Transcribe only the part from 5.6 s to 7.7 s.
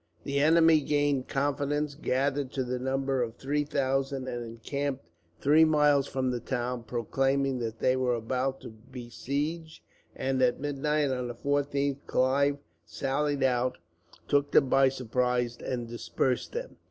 miles from the town, proclaiming